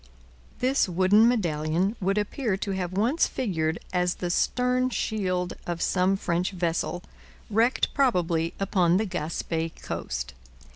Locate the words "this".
0.61-0.89